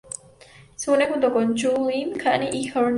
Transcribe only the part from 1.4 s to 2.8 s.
Chun-Li, Cammy y